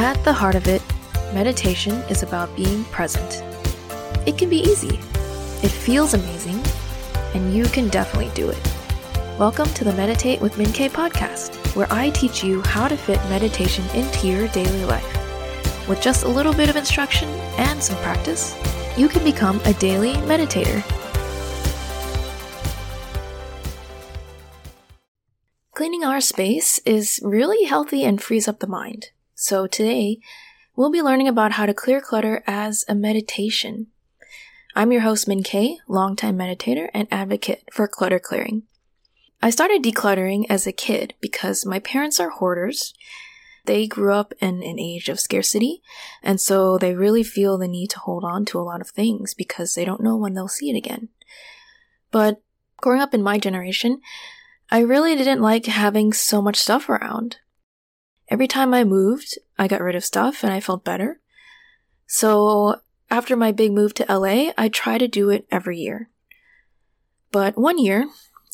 [0.00, 0.80] At the heart of it,
[1.34, 3.44] meditation is about being present.
[4.26, 4.98] It can be easy,
[5.62, 6.58] it feels amazing,
[7.34, 8.58] and you can definitely do it.
[9.38, 13.18] Welcome to the Meditate with Min K podcast, where I teach you how to fit
[13.28, 15.06] meditation into your daily life.
[15.86, 18.56] With just a little bit of instruction and some practice,
[18.96, 20.82] you can become a daily meditator.
[25.74, 29.10] Cleaning our space is really healthy and frees up the mind.
[29.42, 30.18] So today,
[30.76, 33.86] we'll be learning about how to clear clutter as a meditation.
[34.76, 38.64] I'm your host, Min K, longtime meditator and advocate for clutter clearing.
[39.40, 42.92] I started decluttering as a kid because my parents are hoarders.
[43.64, 45.80] They grew up in an age of scarcity,
[46.22, 49.32] and so they really feel the need to hold on to a lot of things
[49.32, 51.08] because they don't know when they'll see it again.
[52.10, 52.42] But
[52.76, 54.02] growing up in my generation,
[54.70, 57.38] I really didn't like having so much stuff around.
[58.30, 61.20] Every time I moved, I got rid of stuff and I felt better.
[62.06, 62.76] So
[63.10, 66.08] after my big move to LA, I try to do it every year.
[67.32, 68.08] But one year,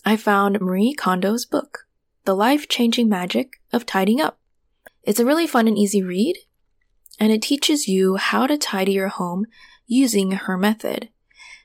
[0.05, 1.86] I found Marie Kondo's book,
[2.24, 4.38] The Life Changing Magic of Tidying Up.
[5.02, 6.38] It's a really fun and easy read,
[7.20, 9.46] and it teaches you how to tidy your home
[9.86, 11.11] using her method.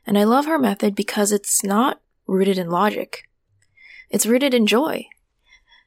[0.06, 3.24] And I love her method because it's not rooted in logic.
[4.10, 5.08] It's rooted in joy.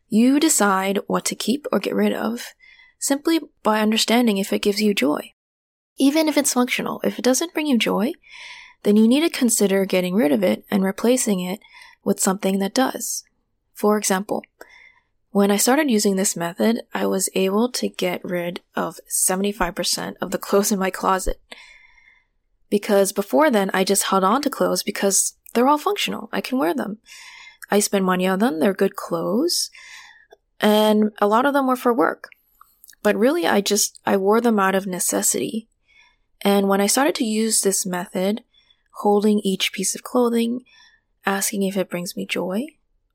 [0.09, 2.55] You decide what to keep or get rid of
[2.99, 5.33] simply by understanding if it gives you joy.
[5.97, 8.13] Even if it's functional, if it doesn't bring you joy,
[8.83, 11.61] then you need to consider getting rid of it and replacing it
[12.03, 13.25] with something that does.
[13.75, 14.45] For example,
[15.31, 20.31] when I started using this method, I was able to get rid of 75% of
[20.31, 21.41] the clothes in my closet.
[22.71, 26.29] Because before then, I just held on to clothes because they're all functional.
[26.33, 26.99] I can wear them.
[27.75, 28.61] I spend money on them.
[28.61, 29.71] They're good clothes
[30.61, 32.31] and a lot of them were for work.
[33.03, 35.69] But really, I just, I wore them out of necessity.
[36.41, 38.43] And when I started to use this method,
[39.01, 40.63] holding each piece of clothing,
[41.27, 42.67] asking if it brings me joy,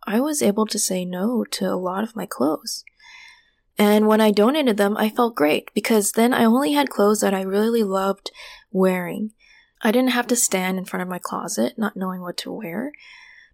[0.06, 2.84] I was able to say no to a lot of my clothes.
[3.78, 7.34] And when I donated them, I felt great because then I only had clothes that
[7.34, 8.30] I really loved
[8.72, 9.32] wearing.
[9.82, 12.92] I didn't have to stand in front of my closet not knowing what to wear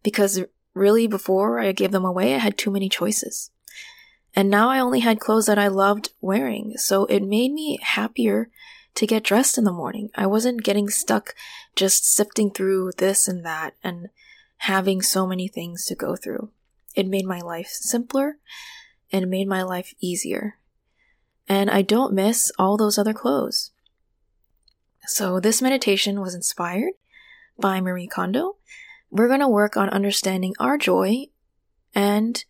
[0.04, 0.44] because
[0.76, 3.50] really before I gave them away, I had too many choices.
[4.36, 8.50] And now I only had clothes that I loved wearing, so it made me happier
[8.96, 10.10] to get dressed in the morning.
[10.16, 11.34] I wasn't getting stuck
[11.76, 14.10] just sifting through this and that and
[14.58, 16.50] having so many things to go through.
[16.96, 18.38] It made my life simpler
[19.12, 20.58] and made my life easier.
[21.48, 23.72] And I don't miss all those other clothes.
[25.08, 26.94] So this meditation was inspired
[27.60, 28.56] by Marie Kondo.
[29.16, 31.28] We're going to work on understanding our joy
[31.96, 32.44] and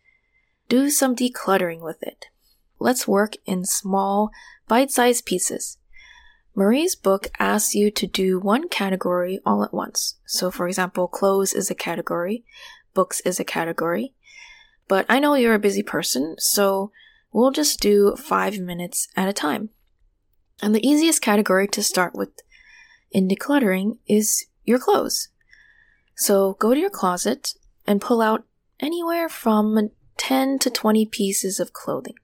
[0.67, 2.25] do some decluttering with it.
[2.79, 4.31] Let's work in small,
[4.67, 5.77] bite sized pieces.
[6.55, 10.15] Marie's book asks you to do one category all at once.
[10.25, 12.43] So, for example, clothes is a category,
[12.95, 14.15] books is a category.
[14.87, 16.91] But I know you're a busy person, so
[17.31, 19.69] we'll just do five minutes at a time.
[20.63, 22.31] And the easiest category to start with
[23.11, 25.29] in decluttering is your clothes.
[26.15, 27.53] So go to your closet
[27.85, 28.45] and pull out
[28.79, 32.15] anywhere from 10 to 20 pieces of clothing.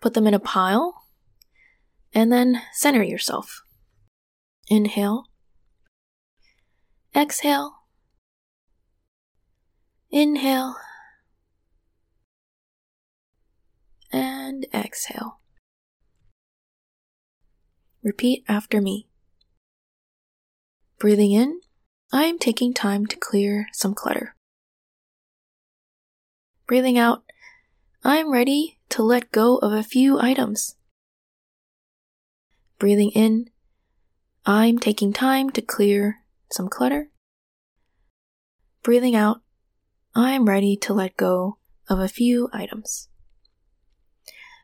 [0.00, 1.06] Put them in a pile
[2.12, 3.62] and then center yourself.
[4.68, 5.26] Inhale.
[7.14, 7.72] Exhale.
[10.10, 10.76] Inhale.
[14.12, 15.40] And exhale.
[18.02, 19.08] Repeat after me.
[20.98, 21.60] Breathing in,
[22.12, 24.34] I am taking time to clear some clutter.
[26.66, 27.24] Breathing out,
[28.04, 30.76] I'm ready to let go of a few items.
[32.78, 33.50] Breathing in,
[34.44, 36.20] I'm taking time to clear
[36.52, 37.10] some clutter.
[38.82, 39.40] Breathing out,
[40.14, 43.08] I'm ready to let go of a few items.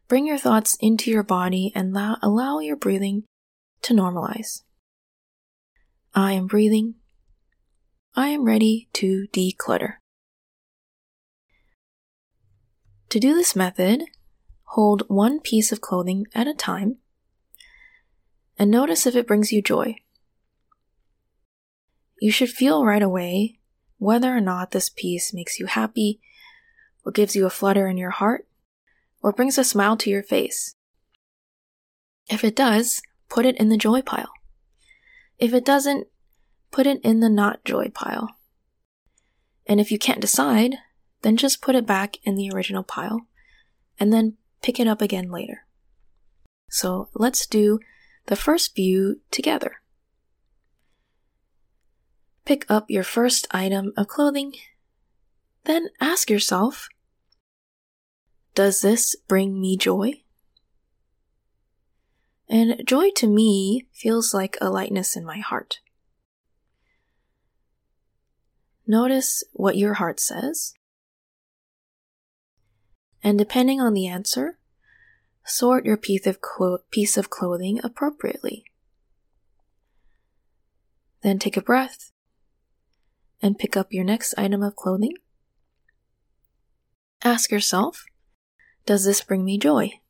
[0.06, 3.24] Bring your thoughts into your body and allow, allow your breathing
[3.82, 4.62] to normalize.
[6.14, 6.94] I am breathing.
[8.14, 9.94] I am ready to declutter.
[13.08, 14.04] To do this method,
[14.64, 16.98] hold one piece of clothing at a time
[18.58, 19.96] and notice if it brings you joy.
[22.20, 23.58] You should feel right away
[23.98, 26.20] whether or not this piece makes you happy,
[27.04, 28.46] or gives you a flutter in your heart,
[29.20, 30.74] or brings a smile to your face.
[32.28, 34.32] If it does, put it in the joy pile.
[35.38, 36.06] If it doesn't,
[36.72, 38.36] put it in the not joy pile.
[39.66, 40.76] And if you can't decide,
[41.20, 43.26] then just put it back in the original pile
[44.00, 45.66] and then pick it up again later.
[46.69, 47.78] So let's do
[48.26, 49.76] the first view together.
[52.44, 54.54] Pick up your first item of clothing,
[55.64, 56.88] then ask yourself,
[58.54, 60.22] does this bring me joy?
[62.48, 65.78] And joy to me feels like a lightness in my heart.
[68.87, 70.75] Notice what your heart says.
[73.23, 74.58] And depending on the answer,
[75.44, 78.64] sort your piece of, clo- piece of clothing appropriately.
[81.23, 82.11] Then take a breath
[83.40, 85.14] and pick up your next item of clothing.
[87.23, 88.05] Ask yourself,
[88.84, 90.00] does this bring me joy?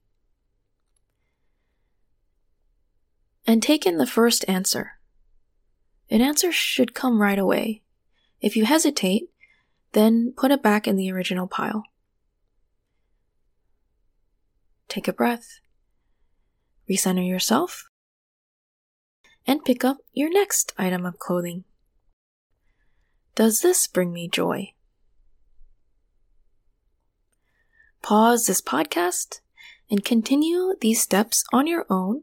[3.46, 4.92] And take in the first answer.
[6.10, 7.82] An answer should come right away.
[8.42, 9.30] If you hesitate,
[9.92, 11.84] then put it back in the original pile.
[14.88, 15.60] Take a breath.
[16.90, 17.88] Recenter yourself.
[19.46, 21.64] And pick up your next item of clothing.
[23.34, 24.74] Does this bring me joy?
[28.02, 29.40] Pause this podcast
[29.88, 32.22] and continue these steps on your own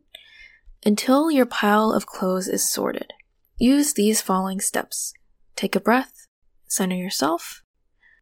[0.85, 3.13] until your pile of clothes is sorted.
[3.57, 5.13] Use these following steps.
[5.59, 6.25] Take a breath,
[6.69, 7.63] center yourself,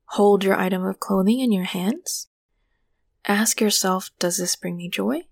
[0.05, 2.29] hold your item of clothing in your hands,
[3.27, 5.27] ask yourself, does this bring me joy?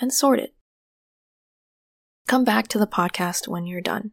[0.00, 0.54] And sort it.
[2.26, 4.12] Come back to the podcast when you're done.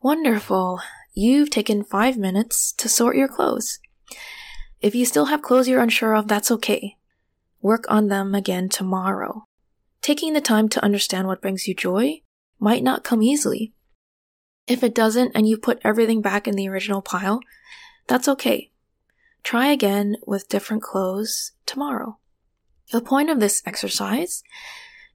[0.00, 0.80] Wonderful.
[1.12, 3.80] You've taken five minutes to sort your clothes.
[4.80, 6.96] If you still have clothes you're unsure of, that's okay.
[7.60, 9.44] Work on them again tomorrow.
[10.00, 12.22] Taking the time to understand what brings you joy
[12.60, 13.72] might not come easily.
[14.66, 17.40] If it doesn't and you put everything back in the original pile,
[18.06, 18.70] that's okay.
[19.42, 22.18] Try again with different clothes tomorrow.
[22.92, 24.42] The point of this exercise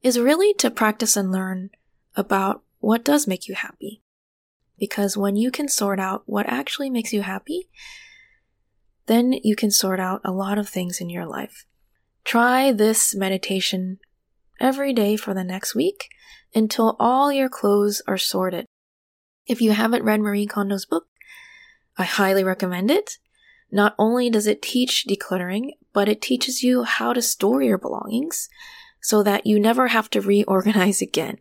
[0.01, 1.69] is really to practice and learn
[2.15, 4.01] about what does make you happy.
[4.77, 7.69] Because when you can sort out what actually makes you happy,
[9.05, 11.65] then you can sort out a lot of things in your life.
[12.23, 13.99] Try this meditation
[14.59, 16.09] every day for the next week
[16.53, 18.65] until all your clothes are sorted.
[19.47, 21.05] If you haven't read Marie Kondo's book,
[21.97, 23.17] I highly recommend it.
[23.71, 28.49] Not only does it teach decluttering, but it teaches you how to store your belongings
[29.01, 31.37] so that you never have to reorganize again.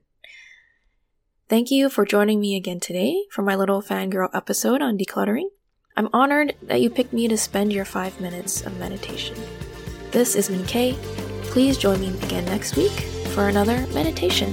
[1.49, 5.49] Thank you for joining me again today for my little fangirl episode on decluttering.
[5.97, 9.37] I'm honored that you picked me to spend your five minutes of meditation.
[10.11, 11.24] This is Min.
[11.55, 12.91] Please join me again next week
[13.33, 14.53] for another meditation.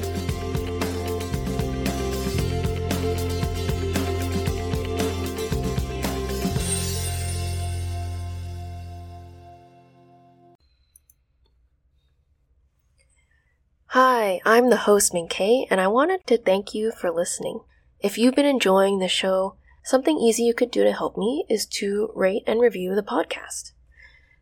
[13.88, 17.62] Hi, I'm the host Min Kay, and I wanted to thank you for listening.
[18.00, 21.66] If you've been enjoying the show, something easy you could do to help me is
[21.80, 23.72] to rate and review the podcast.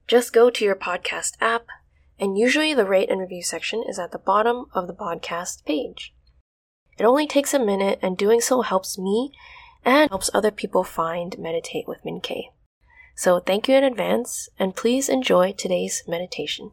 [0.10, 1.68] Just go to your podcast app,
[2.20, 6.14] and usually the rate and review section is at the bottom of the podcast page.
[6.98, 9.32] It only takes a minute, and doing so helps me
[9.86, 12.50] and helps other people find Meditate with Min Kay.
[13.16, 16.72] So thank you in advance, and please enjoy today's meditation.